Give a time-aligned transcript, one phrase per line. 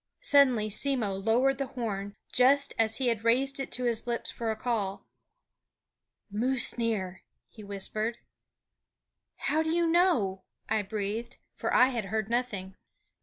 [0.23, 4.49] Suddenly Simmo lowered the horn, just as he had raised it to his lips for
[4.49, 5.05] a call.
[6.31, 8.17] "Moose near!" he whispered.
[9.35, 12.73] "How do you know?" I breathed; for I had heard nothing.